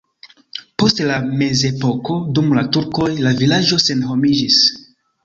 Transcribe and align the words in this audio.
Post 0.83 1.01
la 1.09 1.17
mezepoko 1.41 2.15
dum 2.37 2.49
la 2.59 2.63
turkoj 2.77 3.11
la 3.27 3.35
vilaĝo 3.43 3.79
senhomiĝis. 3.85 4.59